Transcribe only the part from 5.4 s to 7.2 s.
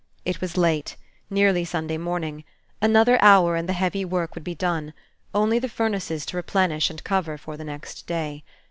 the furnaces to replenish and